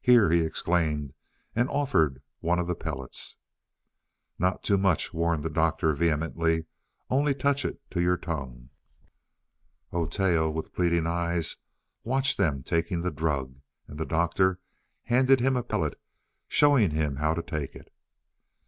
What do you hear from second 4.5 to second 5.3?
too much,"